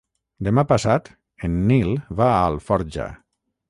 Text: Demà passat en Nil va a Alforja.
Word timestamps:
Demà 0.47 0.63
passat 0.71 1.11
en 1.49 1.61
Nil 1.69 1.95
va 2.23 2.33
a 2.35 2.43
Alforja. 2.51 3.11